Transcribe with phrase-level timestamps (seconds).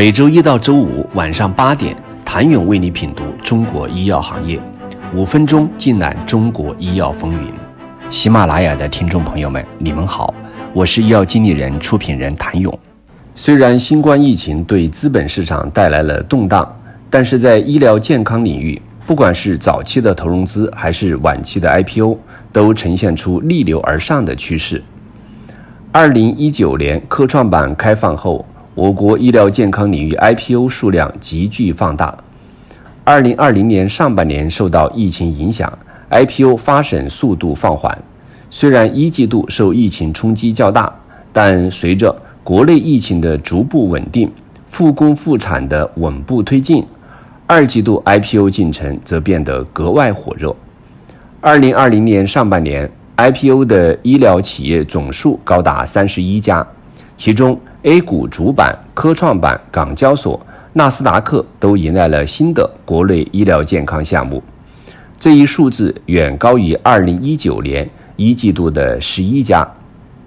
[0.00, 4.58] 每周一到周五晚上八点，谭勇为你品读中国医药行业，
[5.14, 7.52] 五分钟尽览中国医药风云。
[8.08, 10.32] 喜马拉雅的听众朋友们，你们好，
[10.72, 12.78] 我是医药经理人、出品人谭勇。
[13.34, 16.66] 虽然新冠疫情对资本市场带来了动荡，
[17.10, 22.16] 但是在医疗健康领域，不管是早期的投融资还是晚期的 IPO，
[22.50, 24.82] 都呈现出逆流而上的趋势。
[25.92, 28.46] 二零一九年科创板开放后。
[28.80, 32.16] 我国医疗健康领域 IPO 数量急剧放大。
[33.04, 35.70] 二零二零年上半年受到疫情影响
[36.08, 38.02] ，IPO 发审速度放缓。
[38.48, 40.90] 虽然一季度受疫情冲击较大，
[41.30, 44.32] 但随着国内疫情的逐步稳定，
[44.64, 46.82] 复工复产的稳步推进，
[47.46, 50.56] 二季度 IPO 进程则变得格外火热。
[51.42, 56.66] 二零二零年上半年，IPO 的医疗企业总数高达三十一家，
[57.20, 57.60] 其中。
[57.82, 60.38] A 股主板、科创板、港交所、
[60.74, 64.42] 纳斯达克都迎来了新的国内医疗健康项目，
[65.18, 69.66] 这一数字远高于2019年一季度的十一家。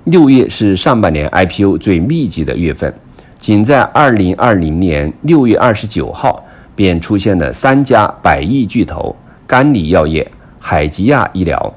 [0.05, 2.91] 六月是上半年 IPO 最密集的月份，
[3.37, 6.43] 仅在2020年6月29号
[6.75, 9.15] 便出现了三家百亿巨头：
[9.45, 10.27] 甘李药业、
[10.59, 11.71] 海吉亚医疗、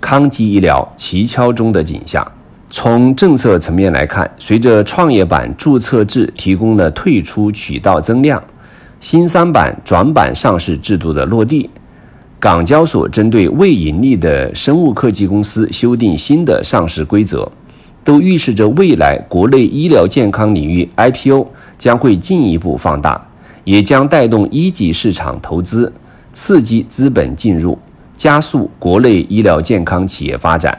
[0.00, 2.26] 康基医疗齐敲钟的景象。
[2.72, 8.40] 从政策层面来看，随着创业板注册制提供了退出渠道增量，
[9.00, 11.68] 新三板转板上市制度的落地，
[12.38, 17.50] 港交所针对未盈利的生物科技公司修订新的上市规则，
[18.04, 23.20] 都预示着未来国内医疗健康领域 IPO 将会进一步放大，
[23.64, 25.92] 也将带动一级市场投资，
[26.32, 27.76] 刺激资本进入，
[28.16, 30.78] 加速国内医疗健康企业发展。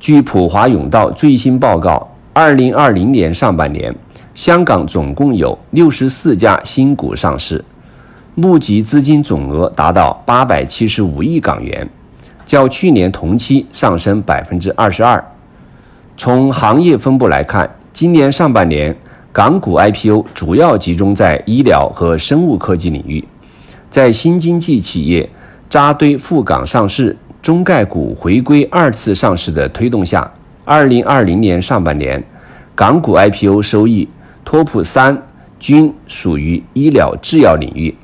[0.00, 3.92] 据普华永道最新报告，二零二零年上半年，
[4.32, 7.64] 香港总共有六十四家新股上市，
[8.36, 11.88] 募集资金总额达到八百七十五亿港元，
[12.46, 15.22] 较去年同期上升百分之二十二。
[16.16, 18.96] 从行业分布来看，今年上半年
[19.32, 23.26] 港股 IPO 主要集中在医疗和生物科技领域，
[23.90, 25.28] 在新经济企业
[25.68, 27.16] 扎堆赴港上市。
[27.40, 30.30] 中概股回归二次上市的推动下，
[30.64, 32.22] 二零二零年上半年，
[32.74, 34.08] 港股 IPO 收益
[34.44, 35.16] TOP 三
[35.58, 37.94] 均属于医疗制药领域，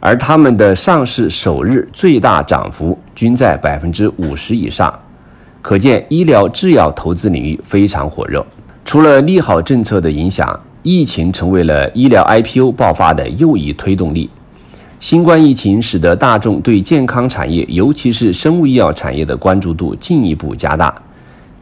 [0.00, 4.92] 而他们的上市首日最大涨幅均在百分之五十以上，
[5.62, 8.44] 可见医疗制药投资领域非常火热。
[8.84, 14.28] 除了利好政策的影响，疫情成为了医疗 IPO 爆发的又一推动力。
[15.04, 20.94] 新冠疫情使得大众对健康产业，尤其是生物医药产业的关注度进一步加大。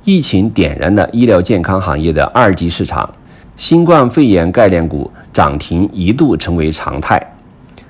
[0.05, 3.13] 疫情点燃了医疗健康行业的二级市场，
[3.57, 7.21] 新冠肺炎概念股涨停一度成为常态。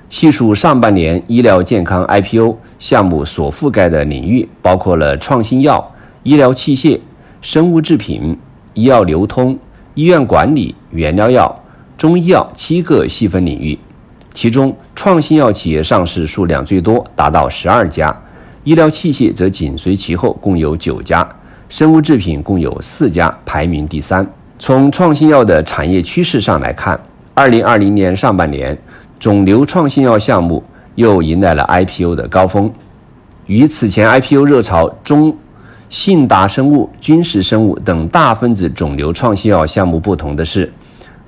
[0.09, 5.93] 细数上半年医疗健康 IPO 项目所覆盖的领域，包括了创新药、
[6.23, 6.99] 医疗器械、
[7.41, 8.35] 生物制品、
[8.73, 9.55] 医药流通、
[9.93, 11.63] 医院管理、原料药、
[11.95, 13.77] 中医药七个细分领域。
[14.33, 18.09] 其中，创新药企业上市数量最多，达到十二家；
[18.63, 21.23] 医疗器械则紧随其后，共有九家；
[21.69, 24.27] 生物制品共有四家，排名第三。
[24.57, 26.99] 从创新药的产业趋势上来看，
[27.35, 28.75] 二零二零年上半年，
[29.19, 30.63] 肿瘤创新药项目
[30.95, 32.71] 又迎来了 IPO 的高峰。
[33.45, 35.37] 与此前 IPO 热潮中，
[35.89, 40.73] 信达生物、君实生物等大分子肿瘤创新药项目不同的是，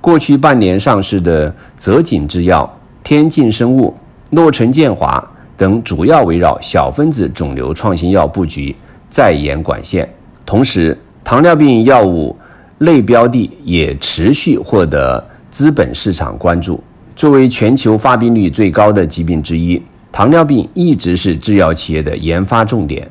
[0.01, 2.67] 过去半年上市的泽锦制药。
[3.05, 3.93] 天进生物、
[4.31, 5.23] 诺成建华
[5.55, 8.75] 等主要围绕小分子肿瘤创新药布局，
[9.11, 10.09] 在研管线。
[10.43, 12.35] 同时，糖尿病药物
[12.79, 16.83] 类标的也持续获得资本市场关注。
[17.15, 19.79] 作为全球发病率最高的疾病之一，
[20.11, 23.07] 糖尿病一直是制药企业的研发重点。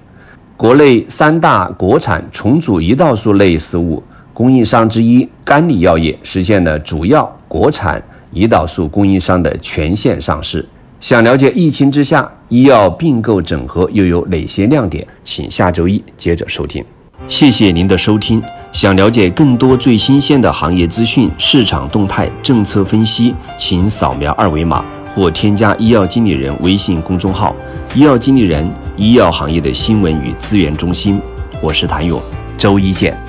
[0.57, 4.03] 国内三大国产重组胰岛素类食物
[4.33, 8.03] 供应商之一甘李药业实现了主要国产。
[8.35, 10.67] 胰岛素供应商的全线上市。
[11.01, 15.07] 想了解疫情之下医药并购整合又有哪些亮点？
[15.23, 16.85] 请下周一接着收听。
[17.29, 18.43] 谢谢您的收听。
[18.73, 24.85] 想了解更多最新鲜的行业资讯、市场动态、政策分析，请扫描二维码
[25.15, 27.55] 或添加医药经理人微信公众号
[27.95, 31.21] “医药经理人”——医药行业的新闻与资源中心。
[31.63, 32.21] 我是谭勇，
[32.59, 33.24] 周一见。